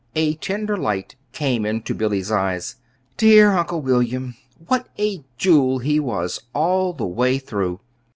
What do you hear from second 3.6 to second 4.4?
William!